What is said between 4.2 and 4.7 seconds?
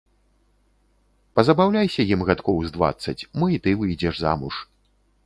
замуж.